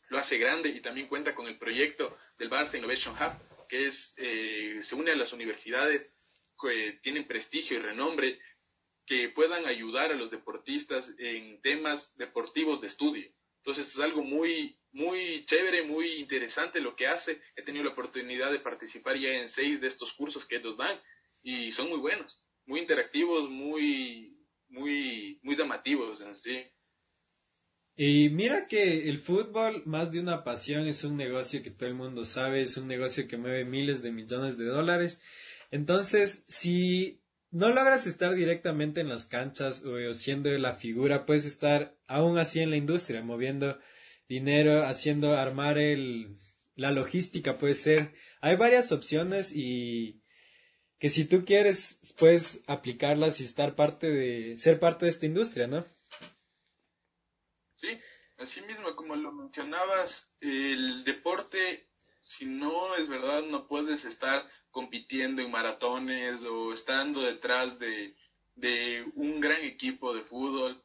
Lo 0.08 0.20
hace 0.20 0.38
grande 0.38 0.70
y 0.70 0.80
también 0.80 1.10
cuenta 1.10 1.36
con 1.36 1.48
el 1.48 1.58
proyecto 1.58 2.18
del 2.38 2.50
Barça 2.50 2.78
Innovation 2.78 3.14
Hub, 3.14 3.68
que 3.68 3.88
es, 3.88 4.14
eh, 4.16 4.80
se 4.82 4.96
une 4.96 5.12
a 5.12 5.18
las 5.18 5.34
universidades 5.34 6.14
que 6.58 6.98
tienen 7.04 7.28
prestigio 7.28 7.76
y 7.76 7.82
renombre 7.82 8.40
que 9.08 9.30
puedan 9.30 9.66
ayudar 9.66 10.12
a 10.12 10.16
los 10.16 10.30
deportistas 10.30 11.12
en 11.18 11.60
temas 11.62 12.16
deportivos 12.18 12.82
de 12.82 12.88
estudio. 12.88 13.32
Entonces 13.64 13.88
es 13.88 14.00
algo 14.00 14.22
muy, 14.22 14.78
muy 14.92 15.46
chévere, 15.46 15.84
muy 15.84 16.16
interesante 16.16 16.80
lo 16.82 16.96
que 16.96 17.08
hace. 17.08 17.42
He 17.56 17.64
tenido 17.64 17.86
la 17.86 17.92
oportunidad 17.92 18.52
de 18.52 18.60
participar 18.60 19.18
ya 19.18 19.30
en 19.30 19.50
seis 19.50 19.82
de 19.82 19.88
estos 19.88 20.14
cursos 20.14 20.46
que 20.46 20.58
ellos 20.58 20.78
dan 20.78 21.00
y 21.42 21.72
son 21.72 21.90
muy 21.90 22.00
buenos, 22.00 22.44
muy 22.66 22.82
interactivos, 22.82 23.50
muy, 23.50 24.38
muy, 24.68 25.40
muy 25.42 25.56
llamativos 25.56 26.22
en 26.22 26.36
sí. 26.36 26.64
Y 27.96 28.30
mira 28.30 28.68
que 28.68 29.10
el 29.10 29.18
fútbol, 29.18 29.84
más 29.86 30.12
de 30.12 30.20
una 30.20 30.44
pasión, 30.44 30.86
es 30.86 31.04
un 31.04 31.18
negocio 31.18 31.64
que 31.64 31.72
todo 31.72 31.90
el 31.90 31.96
mundo 31.96 32.26
sabe, 32.26 32.62
es 32.62 32.78
un 32.78 32.88
negocio 32.88 33.28
que 33.28 33.38
mueve 33.38 33.66
miles 33.66 34.04
de 34.04 34.12
millones 34.12 34.58
de 34.58 34.66
dólares. 34.66 35.22
Entonces, 35.72 36.46
si 36.48 37.22
no 37.52 37.70
logras 37.70 38.08
estar 38.08 38.34
directamente 38.36 39.02
en 39.02 39.10
las 39.10 39.26
canchas 39.26 39.84
o 39.86 40.14
siendo 40.14 40.50
la 40.50 40.76
figura, 40.76 41.26
puedes 41.26 41.46
estar 41.46 41.96
aún 42.08 42.38
así 42.38 42.60
en 42.60 42.70
la 42.70 42.78
industria, 42.78 43.22
moviendo 43.24 43.80
dinero, 44.28 44.86
haciendo 44.86 45.36
armar 45.36 45.78
el, 45.78 46.38
la 46.76 46.92
logística, 46.92 47.58
puede 47.58 47.74
ser. 47.74 48.14
Hay 48.42 48.56
varias 48.56 48.92
opciones 48.92 49.54
y 49.56 50.22
que 51.00 51.10
si 51.10 51.28
tú 51.28 51.46
quieres, 51.46 52.16
puedes 52.18 52.64
aplicarlas 52.68 53.40
y 53.40 53.44
estar 53.44 53.76
parte 53.76 54.10
de, 54.10 54.58
ser 54.58 54.80
parte 54.80 55.06
de 55.06 55.12
esta 55.12 55.26
industria, 55.26 55.68
¿no? 55.68 55.86
Sí, 57.76 57.88
así 58.38 58.62
mismo, 58.62 58.96
como 58.96 59.16
lo 59.16 59.32
mencionabas, 59.32 60.34
el 60.42 61.04
deporte, 61.04 61.87
si 62.28 62.46
no 62.46 62.96
es 62.96 63.08
verdad, 63.08 63.44
no 63.44 63.68
puedes 63.68 64.06
estar 64.06 64.46
compitiendo 64.72 65.42
en 65.42 65.52
maratones 65.52 66.44
o 66.44 66.74
estando 66.74 67.22
detrás 67.22 67.80
de, 67.80 68.16
de 68.56 69.06
un 69.16 69.40
gran 69.40 69.64
equipo 69.64 70.14
de 70.14 70.24
fútbol. 70.24 70.82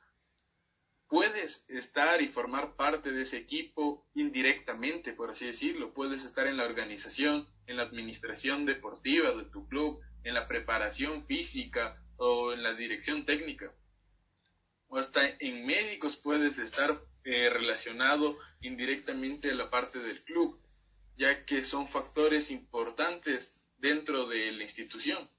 Puedes 1.09 1.65
estar 1.69 2.23
y 2.23 2.29
formar 2.29 2.75
parte 2.75 3.13
de 3.13 3.23
ese 3.23 3.37
equipo 3.37 4.07
indirectamente, 4.15 5.13
por 5.13 5.31
así 5.31 5.47
decirlo. 5.47 5.93
Puedes 5.93 6.25
estar 6.25 6.47
en 6.47 6.57
la 6.57 6.65
organización, 6.65 7.47
en 7.67 7.77
la 7.77 7.83
administración 7.83 8.65
deportiva 8.65 9.33
de 9.33 9.45
tu 9.45 9.67
club, 9.69 10.01
en 10.25 10.35
la 10.35 10.47
preparación 10.47 11.27
física 11.27 11.95
o 12.17 12.53
en 12.53 12.63
la 12.63 12.73
dirección 12.75 13.25
técnica 13.25 13.75
o 14.93 14.99
hasta 14.99 15.23
en 15.39 15.65
médicos 15.65 16.17
puedes 16.17 16.59
estar 16.59 17.03
eh, 17.25 17.49
relacionado 17.49 18.37
indirectamente 18.61 19.51
a 19.51 19.55
la 19.55 19.71
parte 19.71 19.99
del 19.99 20.23
club, 20.23 20.61
ya 21.17 21.45
que 21.45 21.65
son 21.65 21.89
factores 21.89 22.51
importantes 22.51 23.55
dentro 23.79 24.29
de 24.29 24.53
la 24.53 24.63
institución. 24.63 25.31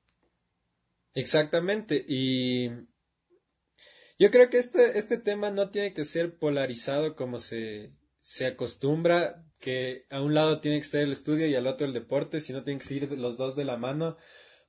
Exactamente, 1.14 2.04
y 2.08 2.70
yo 4.20 4.32
creo 4.32 4.50
que 4.50 4.58
este, 4.58 4.98
este 4.98 5.18
tema 5.18 5.52
no 5.52 5.70
tiene 5.70 5.94
que 5.94 6.06
ser 6.06 6.38
polarizado 6.38 7.16
como 7.16 7.40
se, 7.40 7.94
se 8.20 8.46
acostumbra, 8.46 9.46
que 9.60 10.06
a 10.10 10.22
un 10.22 10.34
lado 10.34 10.60
tiene 10.60 10.78
que 10.78 10.86
estar 10.86 11.02
el 11.02 11.12
estudio 11.12 11.48
y 11.48 11.56
al 11.56 11.68
otro 11.68 11.88
el 11.88 11.94
deporte, 11.94 12.40
sino 12.40 12.64
tienen 12.64 12.86
que 12.86 12.94
ir 12.94 13.12
los 13.12 13.38
dos 13.38 13.56
de 13.56 13.66
la 13.66 13.78
mano 13.78 14.18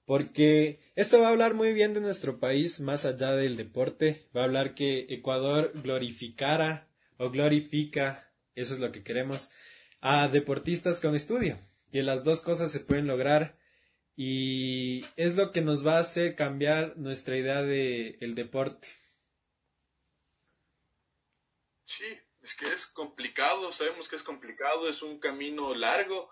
porque 0.07 0.81
esto 0.97 1.21
va 1.21 1.29
a 1.29 1.31
hablar 1.31 1.55
muy 1.55 1.73
bien 1.73 1.95
de 1.95 2.01
nuestro 2.01 2.39
país 2.39 2.81
más 2.81 3.05
allá 3.05 3.33
del 3.33 3.57
deporte, 3.57 4.29
va 4.37 4.43
a 4.43 4.45
hablar 4.45 4.75
que 4.75 5.07
Ecuador 5.09 5.73
glorificara 5.75 6.89
o 7.17 7.31
glorifica, 7.31 8.31
eso 8.55 8.75
es 8.75 8.81
lo 8.81 8.93
que 8.93 9.03
queremos, 9.03 9.51
a 10.07 10.29
deportistas 10.29 11.01
con 11.01 11.15
estudio, 11.15 11.59
que 11.91 12.03
las 12.03 12.25
dos 12.25 12.43
cosas 12.43 12.71
se 12.71 12.81
pueden 12.81 13.07
lograr 13.07 13.57
y 14.15 15.03
es 15.17 15.35
lo 15.35 15.51
que 15.51 15.63
nos 15.63 15.85
va 15.85 15.97
a 15.97 16.01
hacer 16.01 16.37
cambiar 16.37 16.99
nuestra 16.99 17.39
idea 17.39 17.63
del 17.63 18.19
el 18.21 18.35
deporte. 18.35 18.87
Sí, 21.85 22.05
es 22.43 22.55
que 22.55 22.67
es 22.67 22.85
complicado, 22.85 23.73
sabemos 23.73 24.07
que 24.07 24.17
es 24.17 24.23
complicado, 24.23 24.91
es 24.91 25.01
un 25.01 25.19
camino 25.19 25.75
largo, 25.75 26.31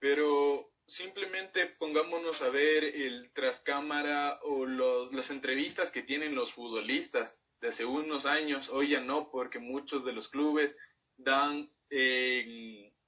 pero 0.00 0.72
simplemente 0.88 1.66
pongámonos 1.78 2.42
a 2.42 2.48
ver 2.48 2.82
el 2.82 3.30
trascámara 3.32 4.40
o 4.42 4.66
las 4.66 5.30
entrevistas 5.30 5.92
que 5.92 6.02
tienen 6.02 6.34
los 6.34 6.52
futbolistas 6.52 7.38
de 7.60 7.68
hace 7.68 7.84
unos 7.84 8.26
años, 8.26 8.68
hoy 8.68 8.90
ya 8.90 9.00
no, 9.00 9.30
porque 9.30 9.60
muchos 9.60 10.04
de 10.04 10.12
los 10.12 10.28
clubes 10.28 10.76
dan, 11.16 11.70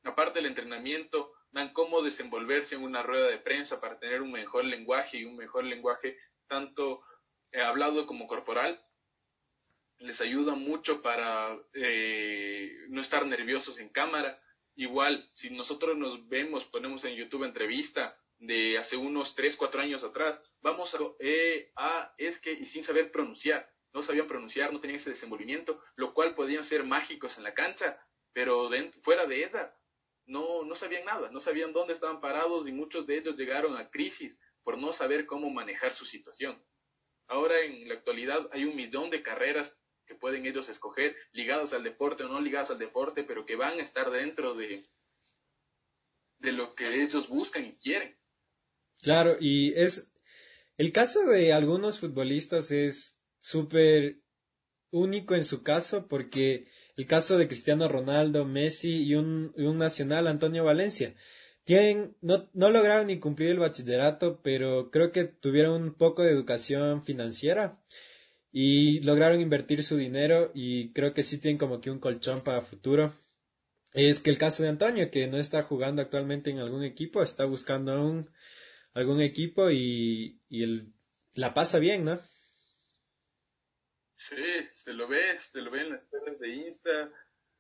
aparte 0.05 0.39
del 0.39 0.47
entrenamiento, 0.47 1.33
dan 1.51 1.73
cómo 1.73 2.03
desenvolverse 2.03 2.75
en 2.75 2.83
una 2.83 3.03
rueda 3.03 3.29
de 3.29 3.39
prensa 3.39 3.81
para 3.81 3.99
tener 3.99 4.23
un 4.23 4.33
mejor 4.33 4.65
lenguaje 4.65 5.19
y 5.19 5.25
un 5.25 5.37
mejor 5.37 5.65
lenguaje 5.65 6.19
tanto 6.47 7.03
eh, 7.53 7.63
hablado 7.63 8.07
como 8.07 8.27
corporal. 8.27 8.83
Les 9.99 10.21
ayuda 10.21 10.55
mucho 10.55 11.03
para 11.03 11.59
eh, 11.73 12.73
no 12.89 13.01
estar 13.01 13.27
nerviosos 13.27 13.79
en 13.81 13.89
cámara 13.89 14.41
Igual, 14.79 15.29
si 15.33 15.51
nosotros 15.51 15.99
nos 15.99 16.29
vemos, 16.29 16.65
ponemos 16.65 17.05
en 17.05 17.17
YouTube 17.17 17.43
entrevista 17.43 18.17
de 18.39 18.79
hace 18.79 18.97
unos 18.97 19.35
3, 19.35 19.57
4 19.57 19.81
años 19.81 20.05
atrás, 20.05 20.41
vamos 20.61 20.95
a, 20.95 20.99
eh, 21.19 21.73
a, 21.75 22.15
es 22.17 22.39
que, 22.39 22.53
y 22.53 22.65
sin 22.65 22.85
saber 22.85 23.11
pronunciar, 23.11 23.69
no 23.93 24.05
sabían 24.05 24.29
pronunciar, 24.29 24.73
no 24.73 24.79
tenían 24.79 25.01
ese 25.01 25.11
desenvolvimiento, 25.11 25.83
lo 25.97 26.15
cual 26.15 26.37
podían 26.37 26.63
ser 26.63 26.85
mágicos 26.85 27.39
en 27.39 27.43
la 27.43 27.55
cancha, 27.55 28.01
pero 28.33 28.71
fuera 29.03 29.27
de 29.27 29.43
esa, 29.43 29.77
no, 30.29 30.63
no 30.65 30.75
sabían 30.77 31.05
nada, 31.05 31.31
no 31.31 31.41
sabían 31.41 31.73
dónde 31.73 31.95
estaban 31.95 32.21
parados 32.21 32.69
y 32.69 32.73
muchos 32.73 33.07
de 33.07 33.19
ellos 33.19 33.37
llegaron 33.37 33.77
a 33.77 33.91
crisis 33.91 34.39
por 34.63 34.79
no 34.79 34.93
saber 34.93 35.27
cómo 35.27 35.51
manejar 35.51 35.95
su 35.95 36.05
situación. 36.05 36.63
Ahora 37.27 37.61
en 37.63 37.89
la 37.89 37.95
actualidad 37.95 38.49
hay 38.53 38.65
un 38.65 38.77
millón 38.77 39.11
de 39.11 39.23
carreras 39.23 39.77
que 40.07 40.15
pueden 40.15 40.47
ellos 40.47 40.69
escoger, 40.69 41.17
ligados 41.33 41.73
al 41.73 41.83
deporte 41.83 42.25
o 42.25 42.29
no 42.29 42.41
ligados 42.41 42.71
al 42.71 42.79
deporte, 42.79 43.25
pero 43.25 43.45
que 43.45 43.57
van 43.57 43.81
a 43.81 43.83
estar 43.83 44.11
dentro 44.11 44.55
de, 44.55 44.87
de 46.39 46.53
lo 46.53 46.75
que 46.75 47.03
ellos 47.03 47.29
buscan 47.29 47.65
y 47.67 47.77
quieren. 47.77 48.17
Claro, 49.03 49.37
y 49.39 49.73
es 49.75 50.13
el 50.77 50.93
caso 50.93 51.27
de 51.27 51.53
algunos 51.53 52.01
futbolistas 52.01 52.71
es 52.71 53.21
súper 53.41 54.21
único 54.91 55.35
en 55.35 55.45
su 55.45 55.63
caso 55.63 56.09
porque 56.09 56.67
el 56.97 57.07
caso 57.07 57.39
de 57.39 57.47
Cristiano 57.47 57.89
Ronaldo, 57.89 58.45
Messi 58.45 59.05
y 59.05 59.15
un, 59.15 59.53
un 59.57 59.79
nacional, 59.79 60.27
Antonio 60.27 60.65
Valencia, 60.65 61.15
tienen, 61.65 62.17
no, 62.23 62.49
no 62.55 62.71
lograron 62.71 63.09
ni 63.09 63.19
cumplir 63.19 63.51
el 63.51 63.59
bachillerato, 63.59 64.41
pero 64.43 64.91
creo 64.91 65.13
que 65.13 65.25
tuvieron 65.25 65.83
un 65.83 65.95
poco 65.95 66.23
de 66.23 66.31
educación 66.31 67.05
financiera 67.05 67.79
y 68.51 69.01
lograron 69.01 69.41
invertir 69.41 69.85
su 69.85 69.97
dinero 69.97 70.51
y 70.55 70.93
creo 70.93 71.13
que 71.13 71.23
sí 71.23 71.39
tienen 71.39 71.59
como 71.59 71.81
que 71.81 71.91
un 71.91 72.01
colchón 72.01 72.41
para 72.41 72.63
futuro. 72.63 73.13
Es 73.93 74.21
que 74.21 74.31
el 74.31 74.39
caso 74.39 74.63
de 74.63 74.71
Antonio, 74.71 75.11
que 75.11 75.27
no 75.27 75.39
está 75.39 75.63
jugando 75.63 76.03
actualmente 76.03 76.51
en 76.51 76.59
algún 76.59 76.85
equipo, 76.85 77.23
está 77.23 77.45
buscando 77.45 78.03
un, 78.03 78.31
algún 78.95 79.21
equipo 79.21 79.71
y, 79.71 80.41
y 80.49 80.91
la 81.35 81.55
pasa 81.55 81.79
bien, 81.79 82.05
¿no? 82.05 82.19
Sí, 84.29 84.69
se 84.73 84.93
lo 84.93 85.09
ve, 85.09 85.41
se 85.41 85.63
lo 85.63 85.71
ve 85.71 85.81
en 85.81 85.91
las 85.91 86.11
redes 86.11 86.39
de 86.39 86.49
Insta, 86.51 87.11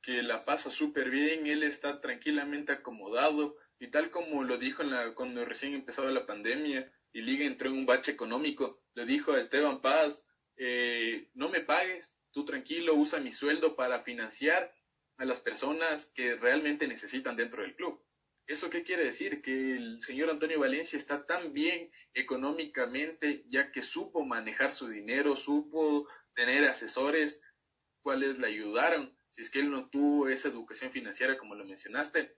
que 0.02 0.22
la 0.22 0.44
pasa 0.44 0.70
súper 0.70 1.08
bien, 1.08 1.46
él 1.46 1.62
está 1.62 2.02
tranquilamente 2.02 2.72
acomodado 2.72 3.56
y 3.78 3.88
tal 3.88 4.10
como 4.10 4.44
lo 4.44 4.58
dijo 4.58 4.82
en 4.82 4.90
la, 4.90 5.14
cuando 5.14 5.46
recién 5.46 5.72
empezó 5.72 6.04
la 6.10 6.26
pandemia 6.26 6.92
y 7.12 7.22
Liga 7.22 7.46
entró 7.46 7.70
en 7.70 7.78
un 7.78 7.86
bache 7.86 8.12
económico, 8.12 8.82
le 8.94 9.06
dijo 9.06 9.32
a 9.32 9.40
Esteban 9.40 9.80
Paz, 9.80 10.22
eh, 10.58 11.30
no 11.32 11.48
me 11.48 11.60
pagues, 11.60 12.12
tú 12.32 12.44
tranquilo, 12.44 12.94
usa 12.94 13.18
mi 13.18 13.32
sueldo 13.32 13.74
para 13.74 14.02
financiar 14.02 14.74
a 15.16 15.24
las 15.24 15.40
personas 15.40 16.12
que 16.14 16.34
realmente 16.36 16.86
necesitan 16.86 17.36
dentro 17.36 17.62
del 17.62 17.76
club. 17.76 18.04
¿Eso 18.46 18.70
qué 18.70 18.82
quiere 18.82 19.04
decir? 19.04 19.42
Que 19.42 19.76
el 19.76 20.02
señor 20.02 20.30
Antonio 20.30 20.60
Valencia 20.60 20.98
está 20.98 21.26
tan 21.26 21.52
bien 21.52 21.90
económicamente 22.14 23.44
ya 23.48 23.72
que 23.72 23.82
supo 23.82 24.24
manejar 24.24 24.72
su 24.72 24.88
dinero, 24.88 25.36
supo 25.36 26.06
tener 26.38 26.62
asesores, 26.64 27.42
cuales 28.00 28.38
le 28.38 28.46
ayudaron, 28.46 29.12
si 29.30 29.42
es 29.42 29.50
que 29.50 29.58
él 29.58 29.72
no 29.72 29.90
tuvo 29.90 30.28
esa 30.28 30.46
educación 30.46 30.92
financiera 30.92 31.36
como 31.36 31.56
lo 31.56 31.64
mencionaste, 31.64 32.36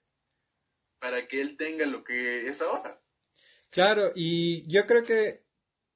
para 0.98 1.28
que 1.28 1.42
él 1.42 1.58
tenga 1.58 1.84
lo 1.84 2.02
que 2.02 2.48
es 2.48 2.62
ahora. 2.62 2.98
Claro, 3.68 4.12
y 4.14 4.66
yo 4.72 4.86
creo 4.86 5.04
que 5.04 5.44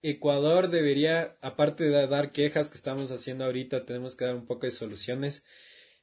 Ecuador 0.03 0.69
debería, 0.69 1.39
aparte 1.41 1.85
de 1.85 2.07
dar 2.07 2.31
quejas 2.31 2.69
que 2.69 2.77
estamos 2.77 3.11
haciendo 3.11 3.47
ahorita, 3.47 3.87
tenemos 3.87 4.15
que 4.15 4.27
dar 4.27 4.35
un 4.35 4.47
poco 4.47 4.67
de 4.67 4.73
soluciones. 4.73 5.47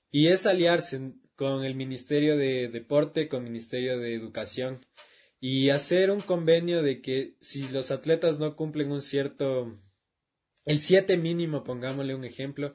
Y 0.09 0.29
es 0.29 0.47
aliarse 0.47 1.13
con 1.35 1.63
el 1.63 1.75
Ministerio 1.75 2.35
de 2.35 2.67
Deporte, 2.67 3.29
con 3.29 3.43
el 3.43 3.51
Ministerio 3.51 3.99
de 3.99 4.15
Educación 4.15 4.83
y 5.39 5.69
hacer 5.69 6.11
un 6.11 6.21
convenio 6.21 6.83
de 6.83 7.01
que 7.01 7.35
si 7.41 7.67
los 7.69 7.89
atletas 7.89 8.37
no 8.37 8.55
cumplen 8.55 8.91
un 8.91 9.01
cierto, 9.01 9.79
el 10.65 10.81
7 10.81 11.17
mínimo, 11.17 11.63
pongámosle 11.63 12.15
un 12.15 12.23
ejemplo, 12.23 12.73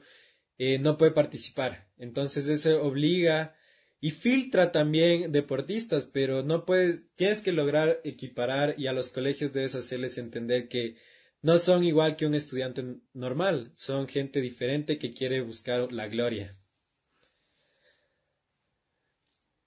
eh, 0.57 0.79
no 0.79 0.97
puede 0.97 1.11
participar. 1.11 1.89
Entonces 1.97 2.49
eso 2.49 2.83
obliga 2.83 3.55
y 3.99 4.11
filtra 4.11 4.71
también 4.71 5.31
deportistas, 5.31 6.05
pero 6.05 6.43
no 6.43 6.65
puedes, 6.65 7.03
tienes 7.15 7.41
que 7.41 7.51
lograr 7.51 7.99
equiparar 8.03 8.75
y 8.77 8.87
a 8.87 8.93
los 8.93 9.11
colegios 9.11 9.53
debes 9.53 9.75
hacerles 9.75 10.17
entender 10.17 10.67
que 10.67 10.97
no 11.41 11.57
son 11.57 11.83
igual 11.83 12.15
que 12.15 12.25
un 12.25 12.35
estudiante 12.35 12.83
normal, 13.13 13.71
son 13.75 14.07
gente 14.07 14.41
diferente 14.41 14.97
que 14.97 15.13
quiere 15.13 15.41
buscar 15.41 15.91
la 15.91 16.07
gloria. 16.07 16.57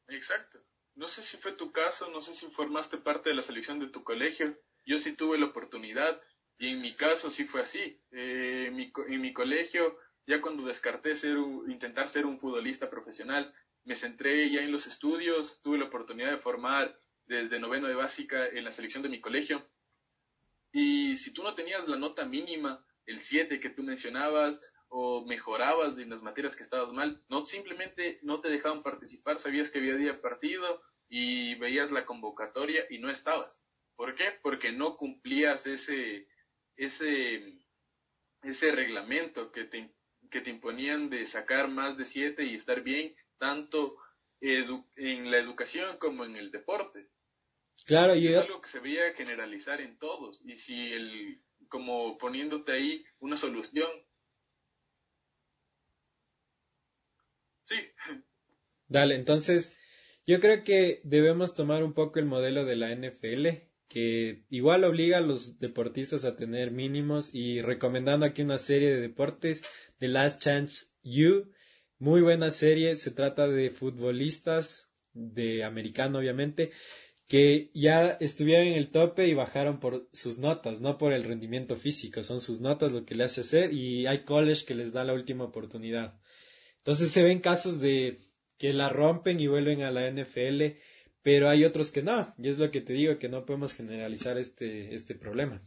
Exacto. 0.08 0.58
No 0.96 1.08
sé 1.08 1.22
si 1.22 1.36
fue 1.36 1.52
tu 1.52 1.72
caso, 1.72 2.10
no 2.10 2.20
sé 2.20 2.34
si 2.34 2.46
formaste 2.48 2.98
parte 2.98 3.30
de 3.30 3.36
la 3.36 3.42
selección 3.42 3.78
de 3.78 3.88
tu 3.88 4.02
colegio. 4.04 4.58
Yo 4.84 4.98
sí 4.98 5.12
tuve 5.12 5.38
la 5.38 5.46
oportunidad 5.46 6.20
y 6.60 6.68
en 6.68 6.82
mi 6.82 6.94
caso 6.94 7.30
sí 7.30 7.44
fue 7.44 7.62
así. 7.62 7.98
Eh, 8.12 8.66
en, 8.68 8.76
mi, 8.76 8.92
en 9.08 9.20
mi 9.22 9.32
colegio, 9.32 9.98
ya 10.26 10.42
cuando 10.42 10.66
descarté 10.66 11.16
ser, 11.16 11.38
intentar 11.66 12.10
ser 12.10 12.26
un 12.26 12.38
futbolista 12.38 12.90
profesional, 12.90 13.52
me 13.84 13.96
centré 13.96 14.50
ya 14.50 14.60
en 14.60 14.70
los 14.70 14.86
estudios, 14.86 15.62
tuve 15.62 15.78
la 15.78 15.86
oportunidad 15.86 16.30
de 16.30 16.36
formar 16.36 17.00
desde 17.24 17.58
noveno 17.58 17.88
de 17.88 17.94
básica 17.94 18.46
en 18.46 18.64
la 18.64 18.72
selección 18.72 19.02
de 19.02 19.08
mi 19.08 19.22
colegio. 19.22 19.66
Y 20.70 21.16
si 21.16 21.32
tú 21.32 21.42
no 21.42 21.54
tenías 21.54 21.88
la 21.88 21.96
nota 21.96 22.26
mínima, 22.26 22.84
el 23.06 23.20
7 23.20 23.58
que 23.58 23.70
tú 23.70 23.82
mencionabas, 23.82 24.60
o 24.90 25.24
mejorabas 25.24 25.98
en 25.98 26.10
las 26.10 26.20
materias 26.20 26.56
que 26.56 26.64
estabas 26.64 26.92
mal, 26.92 27.22
no 27.30 27.46
simplemente 27.46 28.18
no 28.22 28.42
te 28.42 28.50
dejaban 28.50 28.82
participar, 28.82 29.38
sabías 29.38 29.70
que 29.70 29.78
había 29.78 29.94
día 29.94 30.20
partido 30.20 30.82
y 31.08 31.54
veías 31.54 31.90
la 31.90 32.04
convocatoria 32.04 32.84
y 32.90 32.98
no 32.98 33.08
estabas. 33.08 33.50
¿Por 33.96 34.14
qué? 34.14 34.38
Porque 34.42 34.72
no 34.72 34.96
cumplías 34.96 35.66
ese, 35.66 36.26
ese, 36.80 37.58
ese 38.42 38.72
reglamento 38.72 39.52
que 39.52 39.64
te, 39.64 39.94
que 40.30 40.40
te 40.40 40.50
imponían 40.50 41.10
de 41.10 41.26
sacar 41.26 41.68
más 41.68 41.96
de 41.96 42.06
7 42.06 42.44
y 42.44 42.54
estar 42.54 42.82
bien, 42.82 43.14
tanto 43.38 43.96
en 44.40 45.30
la 45.30 45.38
educación 45.38 45.98
como 45.98 46.24
en 46.24 46.36
el 46.36 46.50
deporte. 46.50 47.08
Claro, 47.84 48.14
y 48.14 48.28
es 48.28 48.38
algo 48.38 48.60
que 48.60 48.68
se 48.68 48.80
veía 48.80 49.12
generalizar 49.14 49.80
en 49.80 49.98
todos. 49.98 50.40
Y 50.44 50.56
si 50.56 50.80
el, 50.80 51.42
como 51.68 52.16
poniéndote 52.18 52.72
ahí 52.72 53.04
una 53.18 53.36
solución. 53.36 53.90
Sí. 57.64 57.76
Dale, 58.88 59.14
entonces 59.14 59.78
yo 60.26 60.40
creo 60.40 60.64
que 60.64 61.00
debemos 61.04 61.54
tomar 61.54 61.82
un 61.82 61.92
poco 61.92 62.18
el 62.18 62.24
modelo 62.24 62.64
de 62.64 62.76
la 62.76 62.94
NFL, 62.94 63.69
que 63.90 64.44
igual 64.50 64.84
obliga 64.84 65.18
a 65.18 65.20
los 65.20 65.58
deportistas 65.58 66.24
a 66.24 66.36
tener 66.36 66.70
mínimos 66.70 67.34
y 67.34 67.60
recomendando 67.60 68.24
aquí 68.24 68.40
una 68.40 68.56
serie 68.56 68.88
de 68.88 69.00
deportes, 69.00 69.64
The 69.98 70.06
Last 70.06 70.40
Chance 70.40 70.86
You, 71.02 71.50
muy 71.98 72.20
buena 72.20 72.50
serie, 72.50 72.94
se 72.94 73.10
trata 73.10 73.48
de 73.48 73.70
futbolistas 73.70 74.92
de 75.12 75.64
americano 75.64 76.20
obviamente, 76.20 76.70
que 77.26 77.72
ya 77.74 78.16
estuvieron 78.20 78.68
en 78.68 78.74
el 78.74 78.92
tope 78.92 79.26
y 79.26 79.34
bajaron 79.34 79.80
por 79.80 80.08
sus 80.12 80.38
notas, 80.38 80.80
no 80.80 80.96
por 80.96 81.12
el 81.12 81.24
rendimiento 81.24 81.74
físico, 81.74 82.22
son 82.22 82.40
sus 82.40 82.60
notas 82.60 82.92
lo 82.92 83.04
que 83.04 83.16
le 83.16 83.24
hace 83.24 83.40
hacer 83.40 83.72
y 83.72 84.06
hay 84.06 84.22
college 84.22 84.64
que 84.66 84.76
les 84.76 84.92
da 84.92 85.02
la 85.02 85.14
última 85.14 85.42
oportunidad. 85.44 86.16
Entonces 86.78 87.10
se 87.10 87.24
ven 87.24 87.40
casos 87.40 87.80
de 87.80 88.20
que 88.56 88.72
la 88.72 88.88
rompen 88.88 89.40
y 89.40 89.48
vuelven 89.48 89.82
a 89.82 89.90
la 89.90 90.08
NFL, 90.08 90.76
pero 91.22 91.48
hay 91.48 91.64
otros 91.64 91.92
que 91.92 92.02
no, 92.02 92.34
y 92.38 92.48
es 92.48 92.58
lo 92.58 92.70
que 92.70 92.80
te 92.80 92.92
digo, 92.92 93.18
que 93.18 93.28
no 93.28 93.44
podemos 93.44 93.74
generalizar 93.74 94.38
este, 94.38 94.94
este 94.94 95.14
problema. 95.14 95.62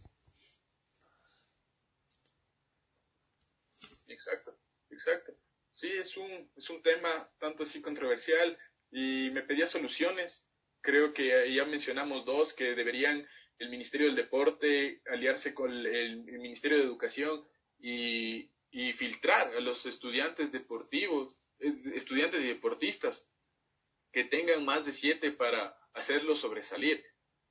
Exacto, 4.07 4.57
exacto. 4.89 5.33
Sí, 5.71 5.89
es 5.91 6.17
un, 6.17 6.51
es 6.55 6.69
un 6.69 6.81
tema 6.81 7.29
tanto 7.39 7.63
así 7.63 7.81
controversial 7.81 8.57
y 8.91 9.31
me 9.31 9.41
pedía 9.41 9.67
soluciones 9.67 10.45
creo 10.83 11.13
que 11.13 11.51
ya 11.55 11.65
mencionamos 11.65 12.25
dos 12.25 12.53
que 12.53 12.75
deberían 12.75 13.25
el 13.57 13.69
Ministerio 13.69 14.07
del 14.07 14.17
Deporte 14.17 15.01
aliarse 15.07 15.53
con 15.53 15.71
el, 15.71 16.23
Ministerio 16.23 16.77
de 16.77 16.83
Educación 16.83 17.47
y, 17.79 18.49
filtrar 18.97 19.55
a 19.55 19.59
los 19.59 19.85
estudiantes 19.85 20.51
deportivos, 20.51 21.37
eh, 21.59 21.73
estudiantes 21.93 22.41
y 22.41 22.47
deportistas 22.47 23.27
que 24.13 24.23
tengan 24.23 24.63
más 24.63 24.85
de 24.85 24.91
siete 24.91 25.31
para 25.31 25.75
hacerlos 25.93 26.39
sobresalir, 26.39 27.03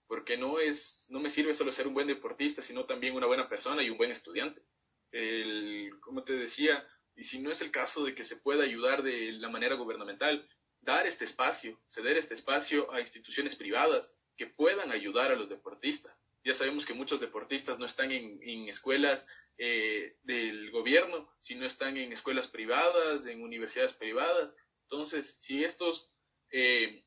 porque 0.07 0.39
no 0.39 0.61
es, 0.61 1.09
no 1.11 1.19
me 1.21 1.29
sirve 1.29 1.55
solo 1.55 1.73
ser 1.73 1.89
un 1.89 1.95
buen 1.95 2.07
deportista, 2.07 2.63
sino 2.63 2.87
también 2.87 3.15
una 3.15 3.27
buena 3.27 3.49
persona 3.49 3.83
y 3.83 3.91
un 3.91 3.99
buen 3.99 4.13
estudiante. 4.13 4.63
El, 5.11 5.91
como 6.01 6.23
te 6.23 6.35
decía, 6.35 6.87
y 7.17 7.25
si 7.25 7.41
no 7.41 7.51
es 7.51 7.61
el 7.61 7.73
caso 7.73 8.05
de 8.05 8.15
que 8.15 8.25
se 8.25 8.37
pueda 8.37 8.65
ayudar 8.65 9.03
de 9.03 9.33
la 9.33 9.49
manera 9.49 9.75
gubernamental, 9.75 10.49
dar 10.81 11.07
este 11.07 11.25
espacio, 11.25 11.81
ceder 11.89 12.17
este 12.17 12.35
espacio 12.35 12.93
a 12.93 13.01
instituciones 13.01 13.57
privadas 13.57 14.15
que 14.37 14.47
puedan 14.47 14.93
ayudar 14.93 15.33
a 15.33 15.37
los 15.37 15.49
deportistas. 15.49 16.17
Ya 16.45 16.55
sabemos 16.55 16.87
que 16.87 16.95
muchos 16.95 17.21
deportistas 17.21 17.79
no 17.79 17.87
están 17.87 18.11
en, 18.13 18.69
escuelas 18.69 19.27
eh, 19.59 20.17
del 20.23 20.71
gobierno, 20.71 21.29
sino 21.41 21.67
están 21.67 21.97
en 21.97 22.13
escuelas 22.13 22.49
privadas, 22.49 23.27
en 23.27 23.43
universidades 23.43 23.93
privadas. 23.95 24.53
Entonces, 24.85 25.37
si 25.41 25.65
estos 25.65 26.12
eh, 26.53 27.05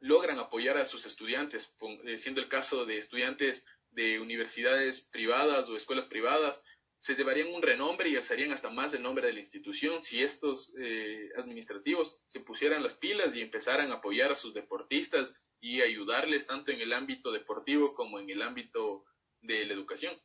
logran 0.00 0.38
apoyar 0.38 0.76
a 0.78 0.84
sus 0.84 1.06
estudiantes, 1.06 1.74
eh, 2.04 2.18
siendo 2.18 2.40
el 2.40 2.48
caso 2.48 2.84
de 2.84 2.98
estudiantes 2.98 3.64
de 3.90 4.18
universidades 4.18 5.02
privadas 5.12 5.68
o 5.68 5.76
escuelas 5.76 6.06
privadas, 6.06 6.62
se 6.98 7.14
llevarían 7.14 7.48
un 7.48 7.62
renombre 7.62 8.08
y 8.08 8.16
alzarían 8.16 8.52
hasta 8.52 8.70
más 8.70 8.94
el 8.94 9.02
nombre 9.02 9.26
de 9.26 9.32
la 9.32 9.40
institución 9.40 10.02
si 10.02 10.22
estos 10.22 10.72
eh, 10.80 11.30
administrativos 11.36 12.20
se 12.28 12.40
pusieran 12.40 12.82
las 12.82 12.96
pilas 12.96 13.34
y 13.34 13.40
empezaran 13.40 13.90
a 13.90 13.96
apoyar 13.96 14.32
a 14.32 14.36
sus 14.36 14.54
deportistas 14.54 15.34
y 15.60 15.82
ayudarles 15.82 16.46
tanto 16.46 16.72
en 16.72 16.80
el 16.80 16.92
ámbito 16.92 17.32
deportivo 17.32 17.94
como 17.94 18.18
en 18.18 18.30
el 18.30 18.42
ámbito 18.42 19.04
de 19.40 19.64
la 19.66 19.74
educación. 19.74 20.16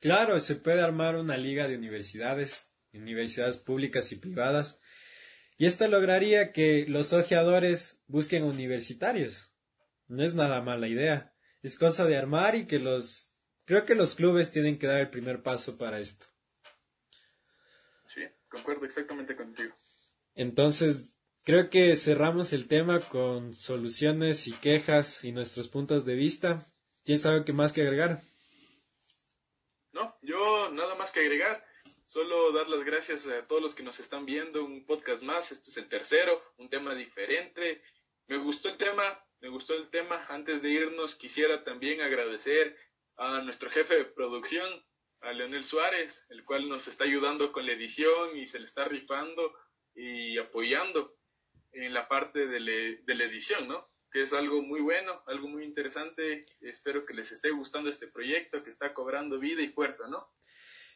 Claro, 0.00 0.38
se 0.40 0.56
puede 0.56 0.82
armar 0.82 1.16
una 1.16 1.36
liga 1.36 1.68
de 1.68 1.76
universidades, 1.76 2.70
universidades 2.92 3.56
públicas 3.56 4.10
y 4.12 4.16
privadas, 4.16 4.80
y 5.58 5.66
esto 5.66 5.88
lograría 5.88 6.52
que 6.52 6.86
los 6.88 7.12
ojeadores 7.12 8.02
busquen 8.06 8.44
universitarios. 8.44 9.52
No 10.08 10.22
es 10.22 10.34
nada 10.34 10.60
mala 10.60 10.88
idea. 10.88 11.34
Es 11.62 11.78
cosa 11.78 12.04
de 12.06 12.16
armar 12.16 12.54
y 12.54 12.66
que 12.66 12.78
los 12.78 13.26
Creo 13.66 13.84
que 13.84 13.96
los 13.96 14.14
clubes 14.14 14.52
tienen 14.52 14.78
que 14.78 14.86
dar 14.86 15.00
el 15.00 15.10
primer 15.10 15.42
paso 15.42 15.76
para 15.76 15.98
esto. 15.98 16.26
Sí, 18.14 18.22
concuerdo 18.48 18.86
exactamente 18.86 19.34
contigo. 19.34 19.74
Entonces, 20.36 21.10
creo 21.44 21.68
que 21.68 21.96
cerramos 21.96 22.52
el 22.52 22.68
tema 22.68 23.00
con 23.00 23.54
soluciones 23.54 24.46
y 24.46 24.52
quejas 24.52 25.24
y 25.24 25.32
nuestros 25.32 25.68
puntos 25.68 26.04
de 26.04 26.14
vista. 26.14 26.64
¿Tienes 27.02 27.26
algo 27.26 27.44
que 27.44 27.52
más 27.52 27.72
que 27.72 27.82
agregar? 27.82 28.22
No, 29.92 30.16
yo 30.22 30.70
nada 30.70 30.94
más 30.94 31.10
que 31.10 31.20
agregar. 31.20 31.65
Solo 32.16 32.50
dar 32.50 32.66
las 32.70 32.82
gracias 32.82 33.26
a 33.26 33.46
todos 33.46 33.60
los 33.60 33.74
que 33.74 33.82
nos 33.82 34.00
están 34.00 34.24
viendo. 34.24 34.64
Un 34.64 34.86
podcast 34.86 35.22
más. 35.22 35.52
Este 35.52 35.68
es 35.68 35.76
el 35.76 35.86
tercero. 35.86 36.42
Un 36.56 36.70
tema 36.70 36.94
diferente. 36.94 37.82
Me 38.26 38.38
gustó 38.38 38.70
el 38.70 38.78
tema. 38.78 39.22
Me 39.40 39.50
gustó 39.50 39.74
el 39.74 39.90
tema. 39.90 40.24
Antes 40.30 40.62
de 40.62 40.70
irnos, 40.70 41.14
quisiera 41.14 41.62
también 41.62 42.00
agradecer 42.00 42.74
a 43.18 43.42
nuestro 43.42 43.68
jefe 43.68 43.96
de 43.96 44.04
producción, 44.06 44.82
a 45.20 45.34
Leonel 45.34 45.62
Suárez, 45.62 46.24
el 46.30 46.42
cual 46.46 46.70
nos 46.70 46.88
está 46.88 47.04
ayudando 47.04 47.52
con 47.52 47.66
la 47.66 47.72
edición 47.72 48.34
y 48.34 48.46
se 48.46 48.60
le 48.60 48.64
está 48.64 48.86
rifando 48.86 49.52
y 49.94 50.38
apoyando 50.38 51.18
en 51.72 51.92
la 51.92 52.08
parte 52.08 52.46
de, 52.46 52.60
la 52.60 53.24
edición, 53.24 53.68
¿no? 53.68 53.90
Que 54.10 54.22
es 54.22 54.32
algo 54.32 54.62
muy 54.62 54.80
bueno, 54.80 55.22
algo 55.26 55.48
muy 55.48 55.64
interesante. 55.64 56.46
Espero 56.62 57.04
que 57.04 57.12
les 57.12 57.30
esté 57.30 57.50
gustando 57.50 57.90
este 57.90 58.06
proyecto 58.06 58.64
que 58.64 58.70
está 58.70 58.94
cobrando 58.94 59.38
vida 59.38 59.60
y 59.60 59.68
fuerza, 59.68 60.08
¿no? 60.08 60.32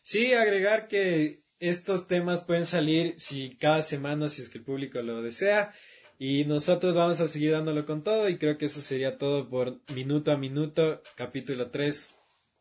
Sí, 0.02 0.32
agregar 0.34 0.88
que 0.88 1.42
estos 1.58 2.06
temas 2.06 2.42
pueden 2.42 2.66
salir 2.66 3.14
si 3.18 3.56
cada 3.56 3.82
semana, 3.82 4.28
si 4.28 4.42
es 4.42 4.48
que 4.48 4.58
el 4.58 4.64
público 4.64 5.00
lo 5.02 5.22
desea. 5.22 5.72
Y 6.18 6.44
nosotros 6.44 6.96
vamos 6.96 7.20
a 7.20 7.28
seguir 7.28 7.52
dándolo 7.52 7.86
con 7.86 8.04
todo 8.04 8.28
y 8.28 8.36
creo 8.36 8.58
que 8.58 8.66
eso 8.66 8.82
sería 8.82 9.16
todo 9.16 9.48
por 9.48 9.80
minuto 9.94 10.32
a 10.32 10.36
minuto, 10.36 11.02
capítulo 11.16 11.70
3. 11.70 12.14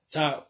Chao. 0.10 0.49